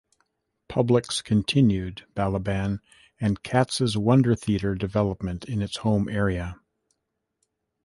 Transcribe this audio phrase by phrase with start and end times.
[0.67, 2.79] Publix continued Balaban
[3.19, 6.55] and Katz's wonder theater development in its home area.